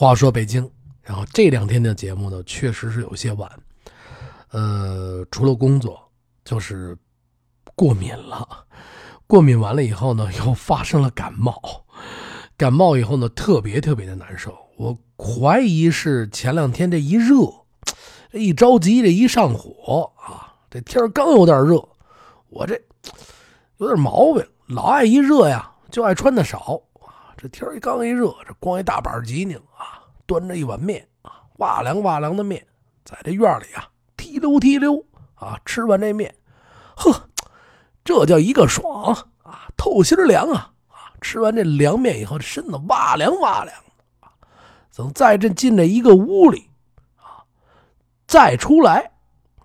[0.00, 0.70] 话说北京，
[1.02, 3.50] 然后这两天的节目呢，确实是有些晚。
[4.52, 6.00] 呃，除了工作，
[6.44, 6.96] 就是
[7.74, 8.46] 过敏了。
[9.26, 11.60] 过敏完了以后呢，又发生了感冒。
[12.56, 14.56] 感冒以后呢，特别特别的难受。
[14.76, 17.34] 我怀疑是前两天这一热，
[18.30, 21.76] 这一着急，这一上火啊，这天刚有点热，
[22.50, 22.80] 我这
[23.78, 26.80] 有点毛病，老爱一热呀，就爱穿的少。
[27.40, 32.66] 这天一刚一热，这光一大板脊拧啊，端着一碗面啊，哇凉哇凉的面，
[33.04, 35.06] 在这院里啊，提溜提溜
[35.36, 36.34] 啊，吃完这面，
[36.96, 37.28] 呵，
[38.02, 39.14] 这叫一个爽
[39.44, 41.14] 啊，透心凉啊啊！
[41.20, 44.32] 吃完这凉面以后，这身子哇凉哇凉的啊。
[44.96, 46.68] 等再这进这一个屋里
[47.14, 47.46] 啊，
[48.26, 49.12] 再出来，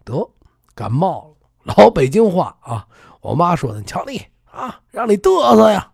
[0.05, 0.29] 得
[0.75, 1.75] 感冒了。
[1.75, 2.87] 老北京话啊，
[3.19, 5.91] 我妈说的，你瞧你啊，让你嘚瑟呀，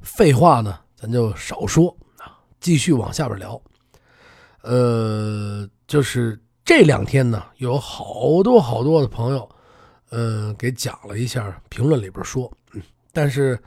[0.00, 0.80] 废话呢。
[1.04, 3.60] 咱就少说啊，继续往下边聊。
[4.62, 9.46] 呃，就是这两天呢，有好多好多的朋友，
[10.08, 12.50] 呃，给讲了一下评论里边说，
[13.12, 13.58] 但是，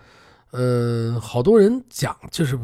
[0.49, 2.59] 呃，好多人讲就是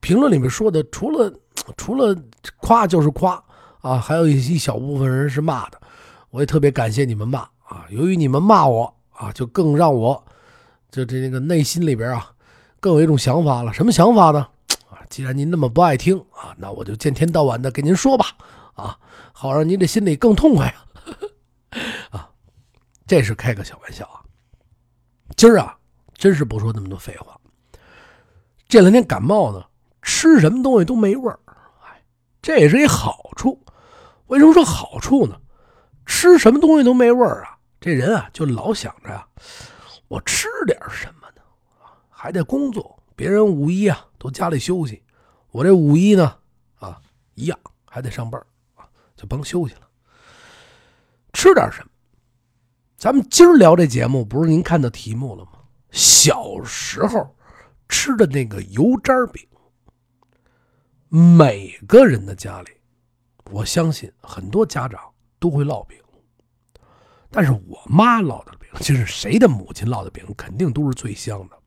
[0.00, 1.32] 评论里面说的，除了
[1.78, 2.14] 除了
[2.58, 3.42] 夸就是夸
[3.80, 5.80] 啊，还有一一小部分人是骂的。
[6.28, 10.22] 我也特别感谢你们骂啊，由于你们骂我啊，就更让我
[10.90, 12.30] 就这那个内心里边啊。
[12.80, 14.48] 更有一种想法了，什么想法呢？
[14.90, 18.26] 啊，既然您那么不爱听啊，那我就见天到晚的给您说吧，
[18.74, 18.98] 啊，
[19.32, 20.86] 好让您这心里更痛快啊。
[22.10, 22.30] 啊，
[23.06, 24.22] 这是开个小玩笑啊。
[25.36, 25.76] 今儿啊，
[26.14, 27.36] 真是不说那么多废话。
[28.68, 29.64] 这两天感冒呢，
[30.02, 31.38] 吃什么东西都没味儿，
[31.84, 32.02] 哎，
[32.40, 33.64] 这也是一好处。
[34.26, 35.36] 为什么说好处呢？
[36.06, 39.26] 吃什么东西都没味儿啊，这人啊就老想着呀，
[40.08, 41.17] 我吃点什么。
[42.20, 45.00] 还得工作，别人五一啊都家里休息，
[45.52, 46.36] 我这五一呢
[46.80, 47.00] 啊
[47.34, 49.82] 一样还得上班啊，就甭休息了。
[51.32, 51.90] 吃点什么？
[52.96, 55.60] 咱们今儿聊这节目不是您看到题目了吗？
[55.92, 57.36] 小时候
[57.88, 59.46] 吃的那个油渣饼，
[61.08, 62.70] 每个人的家里，
[63.52, 65.00] 我相信很多家长
[65.38, 65.96] 都会烙饼，
[67.30, 71.57] 但是我妈烙的饼，就是谁的母亲烙的饼，肯定都是最香的。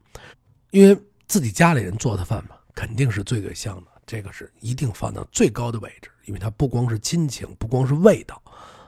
[0.71, 8.41] 因为自己家里人做的饭嘛，肯定是最最香的，这个是一定放到最高的位置，因为它不光是亲情，不光是味道，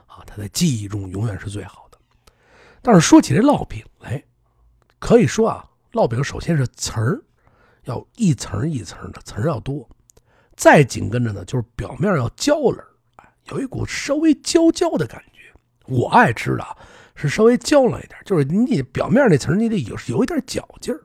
[0.06, 1.98] 啊，它在记忆中永远是最好的。
[2.80, 4.22] 但是说起这烙饼来，
[4.98, 7.22] 可以说啊，烙饼首先是层儿，
[7.84, 9.86] 要一层一层的层要多，
[10.56, 12.82] 再紧跟着呢就是表面要焦了，
[13.50, 15.52] 有一股稍微焦焦的感觉。
[15.86, 16.64] 我爱吃的
[17.14, 21.02] 是稍微焦了一点，就是你表面那层你得有有一点嚼劲儿。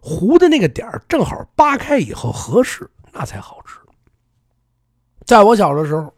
[0.00, 3.78] 糊的那个点儿正好扒开以后合适，那才好吃。
[5.26, 6.12] 在我小的时候，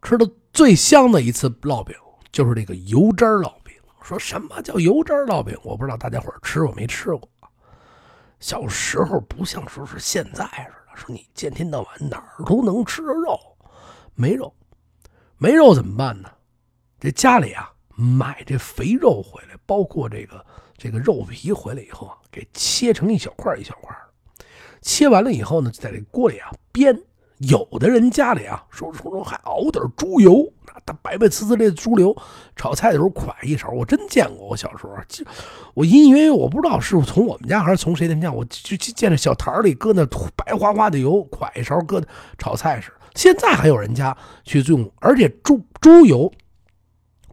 [0.00, 1.96] 吃的最香的一次烙饼
[2.30, 3.74] 就是那个油渣烙饼。
[4.00, 5.58] 说什么叫油渣烙饼？
[5.64, 7.28] 我不知道大家伙吃过没吃过。
[8.38, 13.36] 小时候不像说是现在似的，说你见天到晚哪儿都能吃着肉，
[14.14, 14.54] 没肉，
[15.36, 16.30] 没肉怎么办呢？
[17.00, 20.44] 这家里啊买这肥肉回来，包括这个。
[20.76, 24.44] 这个肉皮回来以后啊，给切成一小块一小块的，
[24.82, 27.00] 切完了以后呢，在这锅里啊煸。
[27.38, 32.16] 有的人家里啊，说说说还熬点猪油，那大白白呲呲的猪油，
[32.54, 33.68] 炒菜的时候㧟一勺。
[33.70, 34.96] 我真见过，我小时候，
[35.74, 40.06] 我隐隐约约我不知道是从我们家还是从谁他们家，我就见着小坛里搁那
[40.36, 42.02] 白花花的油，㧟一勺搁
[42.38, 42.92] 炒菜时。
[43.14, 46.32] 现在还有人家去用，而且猪猪油。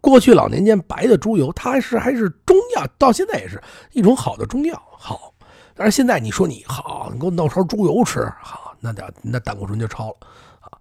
[0.01, 4.81] 过去老年间白的猪油，它是还是中药，到现在也是一种好的中药。
[4.91, 5.31] 好，
[5.75, 10.17] 但是现在你说你好，你给我弄勺猪油吃，好，那点那胆固醇就超了
[10.59, 10.73] 啊。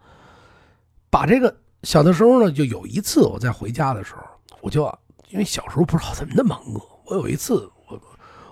[1.10, 4.22] 把这个小的时候呢，就有一次我在回家的时候，
[4.62, 4.82] 我就
[5.28, 8.00] 因为小时候不知道怎么那么饿，我有一次我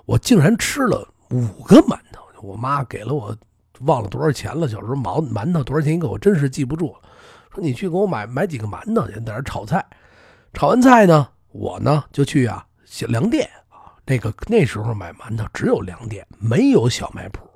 [0.05, 3.35] 我竟然吃了五个馒头，我妈给了我
[3.81, 4.69] 忘了多少钱了。
[4.69, 7.01] 小时候毛馒头多少钱一个，我真是记不住了。
[7.55, 9.83] 说你去给我买买几个馒头去，在那炒菜。
[10.59, 17.49] 炒完菜呢，我呢就去啊小粮店啊，那个那时候买馒头只有粮店，没有小卖铺。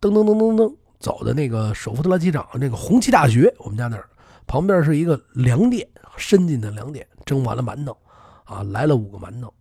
[0.00, 4.08] 噔噔噔噔噔，走的那个首府特拉机场那个红旗大学，我们家那儿
[4.46, 5.86] 旁边是一个粮店，
[6.16, 7.94] 深进的粮店，蒸完了馒头，
[8.44, 9.52] 啊，来了五个馒头，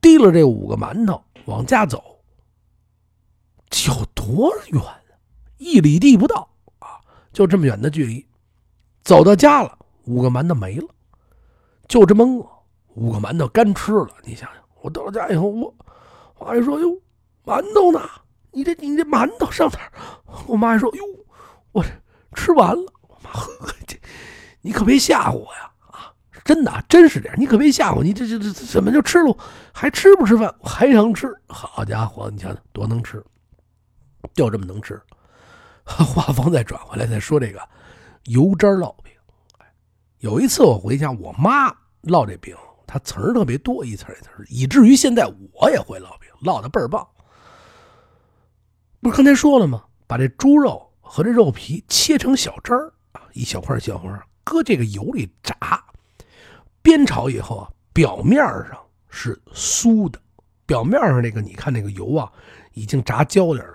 [0.00, 2.02] 提了这五个馒头往家走，
[3.86, 4.82] 有多远
[5.58, 8.26] 一里地不到啊，就这么远的距离，
[9.04, 10.88] 走到家了，五个馒头没了。
[11.88, 12.46] 就这么饿，
[12.94, 14.08] 五个馒头干吃了。
[14.22, 15.74] 你想想，我到了家以后，我
[16.36, 16.88] 我还说：“哟，
[17.44, 18.00] 馒头呢？
[18.52, 19.92] 你这你这馒头上哪儿？”
[20.46, 21.02] 我妈还说：“哟，
[21.72, 21.88] 我这
[22.34, 23.50] 吃完了，我妈呵，
[23.86, 23.98] 这
[24.60, 25.70] 你可别吓唬我呀！
[25.90, 26.12] 啊，
[26.44, 29.36] 真的，真是这样，你可别吓唬你这这这怎么就吃了？
[29.72, 30.54] 还吃不吃饭？
[30.62, 31.34] 还想吃？
[31.48, 33.24] 好家伙，你瞧瞧多能吃，
[34.34, 35.00] 就这么能吃。
[35.84, 37.60] 话锋再转回来再说这个
[38.24, 39.07] 油渣烙饼。
[40.20, 41.70] 有一次我回家，我妈
[42.02, 42.56] 烙这饼，
[42.86, 47.06] 她词儿特别多，一词一词以至于现在我也会烙饼，烙的倍儿棒。
[49.00, 49.84] 不是刚才说了吗？
[50.08, 54.10] 把这猪肉和这肉皮切成小渣儿啊，一小块小块，
[54.42, 55.54] 搁这个油里炸，
[56.82, 58.78] 煸炒以后啊，表面上
[59.08, 60.20] 是酥的，
[60.66, 62.32] 表面上那个你看那个油啊，
[62.72, 63.74] 已经炸焦点了，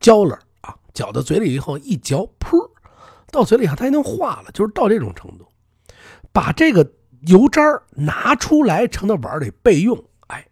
[0.00, 0.74] 焦了啊。
[0.94, 2.67] 搅到嘴里以后，一嚼，噗，
[3.30, 5.46] 到嘴里以后它还能化了，就是到这种程度。
[6.32, 6.88] 把这个
[7.26, 10.02] 油渣拿出来盛到碗里备用。
[10.28, 10.46] 哎，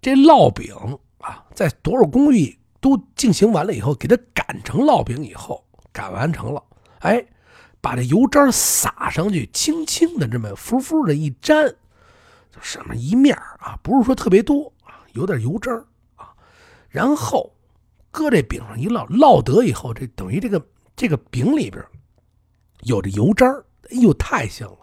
[0.00, 0.74] 这烙饼
[1.18, 6.62] 啊，在多少工艺都进行完了以后，给它擀成烙饼以后，擀完成了，
[7.00, 7.24] 哎，
[7.80, 11.68] 把这油渣撒上去，轻轻的这么浮浮的一沾，
[12.50, 15.72] 就上面一面啊，不是说特别多啊，有点油渣
[16.16, 16.32] 啊，
[16.88, 17.54] 然后。
[18.10, 20.66] 搁这饼上一烙，烙得以后，这等于这个
[20.96, 21.84] 这个饼里边
[22.82, 23.46] 有这油渣
[23.90, 24.78] 哎呦，太香了！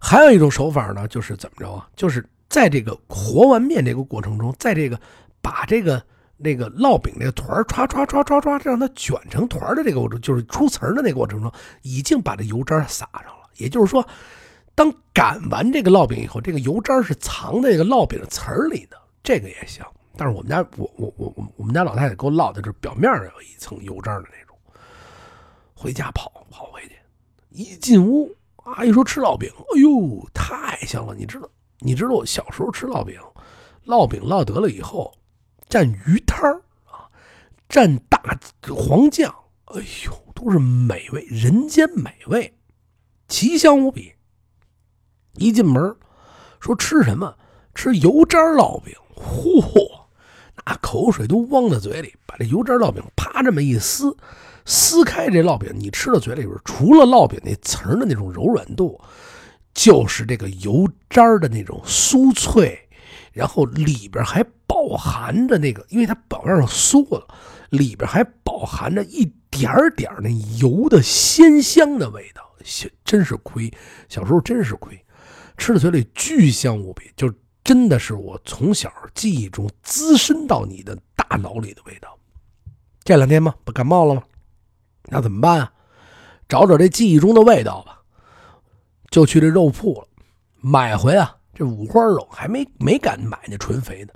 [0.00, 1.88] 还有一种手法呢，就是怎么着啊？
[1.96, 5.00] 就是在这个和完面这个过程中，在这个
[5.40, 6.02] 把这个
[6.36, 11.50] 那个烙饼那个团儿歘歘歘歘歘，让它卷成团的这个过程，就是出词儿的那个过程中，
[11.82, 13.48] 已经把这油渣撒上了。
[13.56, 14.06] 也就是说，
[14.74, 19.86] 当擀完这个烙饼以后，这个油渣是藏在这个烙饼的词儿里的，这个也香。
[20.16, 24.56] 但是我们家我我我我我们家老太太给我烙的，就是表面上有一层油渣的那种。
[25.74, 26.96] 回家跑跑回去，
[27.54, 28.34] 一进屋，
[28.64, 31.14] 阿姨说吃烙饼，哎呦，太香了！
[31.14, 31.48] 你知道，
[31.78, 33.16] 你知道我小时候吃烙饼，
[33.86, 35.14] 烙饼烙得了以后，
[35.68, 36.52] 蘸鱼汤
[36.84, 37.06] 啊，
[37.68, 38.20] 蘸大
[38.74, 39.32] 黄酱，
[39.66, 42.58] 哎呦，都是美味，人间美味，
[43.28, 44.14] 奇香无比。
[45.36, 45.94] 一进门，
[46.58, 47.36] 说吃什么？
[47.72, 49.88] 吃油渣烙饼，嚯！
[50.66, 54.16] 那口水都汪在嘴里，把这油渣烙饼啪这么一撕，
[54.64, 59.00] 撕开这烙饼，你吃到嘴里边，除了烙饼那层的那种柔软度，
[59.72, 62.78] 就是这个油渣的那种酥脆，
[63.32, 67.26] 然后里边还饱含着那个，因为它表面上酥了，
[67.70, 72.42] 里边还饱含着一点点那油的鲜香的味道，
[73.04, 73.72] 真是亏，
[74.08, 74.98] 小时候真是亏，
[75.56, 77.32] 吃到嘴里巨香无比，就。
[77.64, 82.14] 真的是我从小记忆中滋生到你的大脑里的味道。
[83.02, 84.22] 这两天嘛，不感冒了吗？
[85.08, 85.72] 那怎么办啊？
[86.48, 88.00] 找找这记忆中的味道吧。
[89.10, 90.08] 就去这肉铺了，
[90.60, 94.14] 买回啊这五花肉，还没没敢买那纯肥的，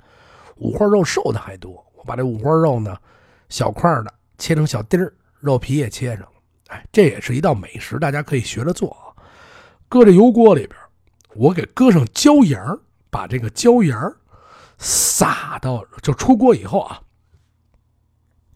[0.57, 1.71] 五花肉瘦的还多。
[1.95, 2.97] 我把这五花肉呢，
[3.49, 6.31] 小块的切成小丁儿，肉皮也切上了。
[6.67, 9.15] 哎，这也是一道美食，大家可以学着做啊。
[9.87, 10.77] 搁这油锅里边，
[11.35, 12.59] 我给搁上椒盐。
[13.11, 13.97] 把这个椒盐
[14.77, 17.01] 撒到，就出锅以后啊，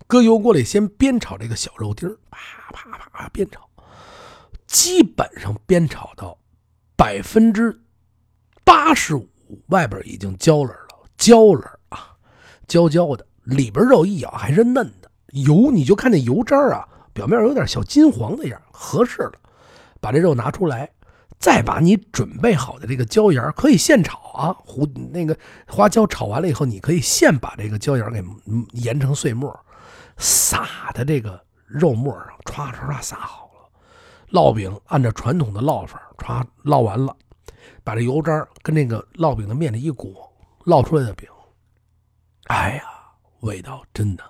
[0.08, 3.70] 搁油锅里先煸炒这个小肉丁啪啪啪煸炒，
[4.68, 6.38] 基本上煸炒到
[6.96, 7.82] 百分之
[8.64, 9.28] 八十五，
[9.68, 12.16] 外边已经焦了了，焦了啊，
[12.68, 19.34] 焦焦的，里边肉一咬还是嫩的，油你就看那油渣啊，表面有点小金黄的样，合适了，
[20.00, 20.90] 把这肉拿出来。
[21.40, 28.24] 再把你准备好的这个椒盐可以现炒啊，胡那个花椒炒完了以后，你可以现把这个椒盐给
[28.72, 29.54] 研成碎末，
[30.18, 33.70] 撒在这个肉末上，唰唰唰撒好了。
[34.32, 37.16] 烙饼按照传统的烙法，唰烙完了，
[37.84, 40.32] 把这油渣跟那个烙饼的面里一裹，
[40.66, 41.30] 烙出来的饼，
[42.46, 42.84] 哎呀，
[43.42, 44.24] 味道真的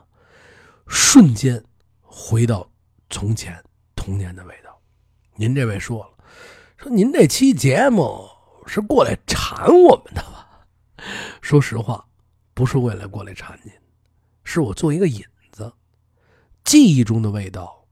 [0.87, 1.63] 瞬间
[2.01, 2.69] 回到
[3.09, 3.63] 从前
[3.95, 4.77] 童年的味道。
[5.35, 6.09] 您这位说了。
[6.77, 8.27] 说您这期节目
[8.67, 10.67] 是过来馋我们的吧？
[11.41, 12.05] 说实话，
[12.53, 13.71] 不是为了过来馋您，
[14.43, 15.23] 是我做一个引。
[16.63, 17.85] 记忆中的味道，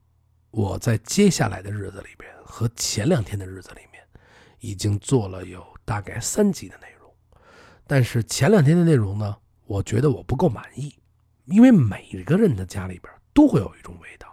[0.50, 4.02] 我在接下来的日子里边和前两天的日子里面，
[4.60, 7.12] 已经做了有大概三集的内容。
[7.86, 9.36] 但是前两天的内容呢，
[9.66, 10.94] 我觉得我不够满意，
[11.44, 14.26] 因为每个人的家里边都会有一种味道。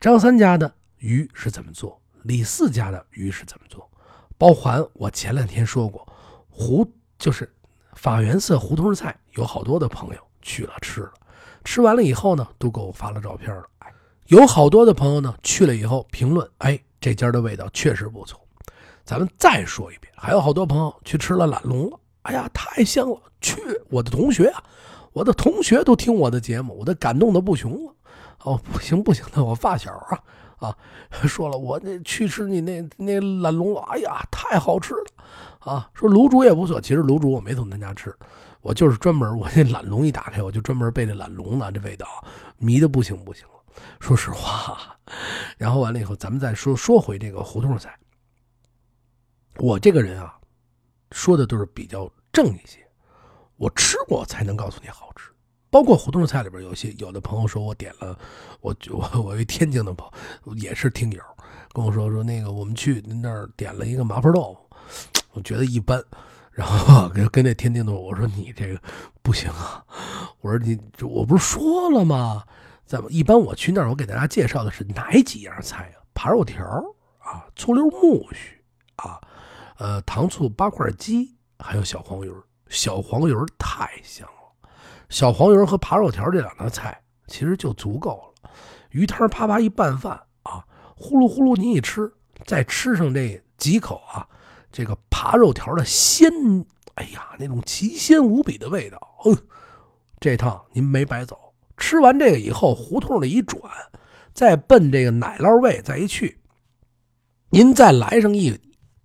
[0.00, 2.00] 张三家的鱼是怎么做？
[2.22, 3.90] 李四家的鱼是怎么做？
[4.38, 6.06] 包含我前两天说过，
[6.48, 7.52] 胡就是
[7.94, 11.12] 法源寺胡同菜，有好多的朋友去了吃了，
[11.66, 13.64] 吃完了以后呢，都给我发了照片了。
[14.28, 18.40] 有好多的朋友呢去了以后评论，哎，这家的味道确实不错。
[19.04, 23.20] 咱们再说一遍，还有好多朋友去吃了懒龙了，哎呀，太香了！
[23.40, 24.62] 去，我的同学啊，
[25.12, 27.94] 我的同学都听我的节目，我都感动的不行了。
[28.44, 30.18] 哦，不行不行的，我发小啊。
[30.56, 30.74] 啊，
[31.28, 35.04] 说了我那去吃你那那懒龙，哎呀，太好吃了
[35.58, 35.90] 啊！
[35.92, 38.12] 说卤煮也不错，其实卤煮我没从他家吃，
[38.66, 42.04] 我就是专门我那懒龙一打开，我就专门被这懒龙的这味道
[42.58, 43.52] 迷的不行不行了。
[44.00, 44.98] 说实话，
[45.56, 47.96] 然后完了以后，咱们再说说回这个胡同菜。
[49.58, 50.36] 我这个人啊，
[51.12, 52.84] 说的都是比较正一些，
[53.54, 55.30] 我吃过才能告诉你好吃。
[55.70, 58.18] 包括胡同菜里边有些有的朋友说我点了，
[58.60, 60.10] 我我 我一天津的朋
[60.46, 61.22] 友也是听友
[61.72, 64.76] 跟我说说那个我们去您那儿点了一个麻婆豆腐，
[65.34, 66.02] 我觉得一般，
[66.56, 68.80] 然后跟跟那天津的我说你这个
[69.20, 69.84] 不行啊，
[70.40, 72.42] 我说你我不是说了吗？
[72.86, 76.00] 怎么一般我去那儿我给大家介绍的是哪几样菜啊？
[76.14, 76.64] 扒肉条
[77.18, 78.58] 啊，醋溜木须
[78.96, 79.20] 啊，
[79.76, 82.32] 呃糖醋八块鸡，还有小黄鱼
[82.70, 84.70] 小黄鱼太香了。
[85.10, 88.50] 小黄鱼和扒肉条这两道菜其实就足够了，
[88.92, 90.64] 鱼汤啪啪一拌饭啊，
[90.96, 92.10] 呼噜呼噜你一吃，
[92.46, 94.26] 再吃上这几口啊，
[94.76, 96.30] 这个扒肉条的鲜，
[96.96, 99.34] 哎呀，那种奇鲜无比的味道，嗯，
[100.20, 101.54] 这趟您没白走。
[101.78, 103.58] 吃完这个以后，胡同里一转，
[104.34, 106.38] 再奔这个奶酪味再一去，
[107.48, 108.54] 您再来上一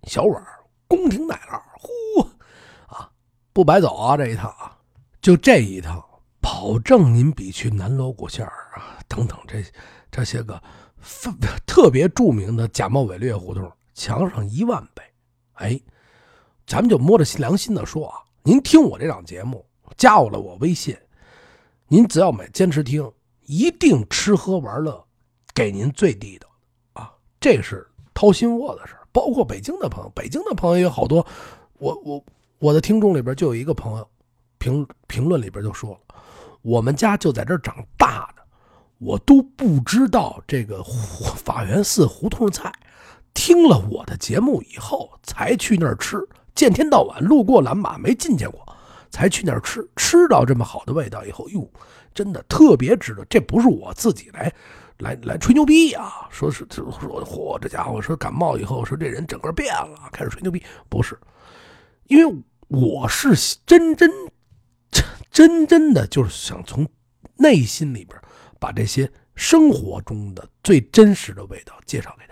[0.02, 0.44] 小碗
[0.86, 2.20] 宫廷奶酪，呼，
[2.94, 3.08] 啊，
[3.54, 4.76] 不白走啊这一趟啊。
[5.22, 6.04] 就这一趟，
[6.38, 9.64] 保证您比去南锣鼓巷啊等等这
[10.10, 10.62] 这些个
[11.64, 15.02] 特别著名的假冒伪劣胡同强上一万倍。
[15.54, 15.80] 哎，
[16.66, 19.64] 咱们就摸着良心的说啊，您听我这档节目，
[19.96, 20.96] 加我了我微信，
[21.88, 23.10] 您只要每坚持听，
[23.46, 25.04] 一定吃喝玩乐
[25.54, 26.48] 给您最地道
[26.94, 31.26] 啊，这是掏心窝的事包括北京的朋友，北京的朋友有好多，
[31.78, 32.24] 我我
[32.58, 34.08] 我的听众里边就有一个朋友。
[34.58, 36.14] 评评论里边就说了，
[36.62, 38.42] 我们家就在这长大的，
[38.98, 40.80] 我都不知道这个
[41.34, 42.72] 法源寺胡同菜。
[43.34, 46.18] 听了我的节目以后，才去那儿吃。
[46.54, 48.76] 见天到晚路过蓝马没进去过，
[49.10, 49.88] 才去那儿吃。
[49.96, 51.68] 吃到这么好的味道以后，哟，
[52.12, 53.24] 真的特别值得。
[53.26, 54.52] 这不是我自己来
[54.98, 60.62] 来来吹牛逼啊，说是说嚯，这家伙说感冒以后说这人整个变了，开始吹牛逼。
[60.88, 61.18] 不是，
[62.08, 64.10] 因为我是真真。
[65.30, 66.86] 真真的就是想从
[67.36, 68.20] 内心里边
[68.60, 72.31] 把这些生活中的最真实的味道介绍给大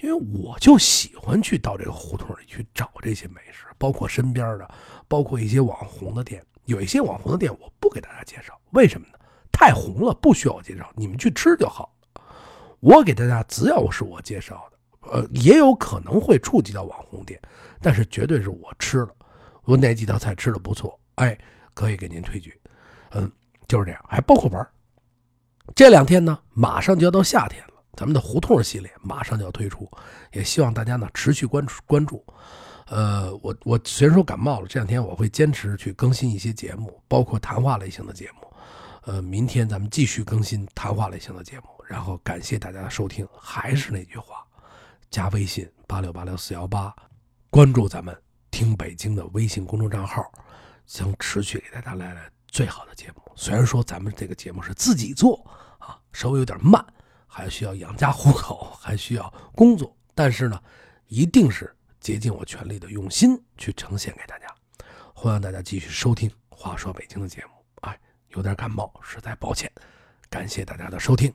[0.00, 4.68] 因为我就喜欢去到这个胡同里去找这些美食，包括身边的，
[5.08, 6.44] 包括一些网红的店。
[6.64, 9.14] 有一些网红的店我不给大家介绍，为什么呢？
[9.52, 11.94] 太红了，不需要我介绍，你们去吃就好。
[12.80, 17.40] 我给大家只要是我介绍的，呃，也有可能会触及到网红店，
[17.80, 19.14] 但是绝对是我吃了，
[19.64, 21.38] 我哪几道菜吃的不错，哎。
[21.76, 22.58] 可以给您推举，
[23.10, 23.30] 嗯，
[23.68, 24.66] 就是这样，还包括玩
[25.74, 29.90] 这两天呢，马上就要到夏天了，咱们的胡同系列马上就要推出，
[30.32, 32.24] 也希望大家呢持续关注关注。
[32.88, 38.52] 呃，我我虽然说感冒了，这两天我会坚持去更新一些节目，包括谈话类型的节目。
[39.02, 43.26] 呃，明天咱们继续更新谈话类型的节目，然后感谢大家的收听。
[43.40, 44.44] 还是那句话，
[45.10, 46.94] 加微信八六八六四幺八，
[47.50, 48.16] 关注咱们
[48.50, 50.22] 听北京的微信公众账号。
[50.88, 53.20] 将持续给大家带来最好的节目。
[53.34, 55.44] 虽然说咱们这个节目是自己做
[55.80, 56.80] 啊，稍微有点慢，
[57.26, 60.62] 还需要养家糊口，还需要工作，但是呢，
[61.08, 64.46] 一定是竭尽我全力的用心去呈现给大家。
[65.14, 67.50] 欢迎大家继续收听《话说北京》的节目。
[67.82, 67.98] 哎，
[68.30, 69.70] 有点感冒，实在抱歉，
[70.28, 71.32] 感谢大家的收听。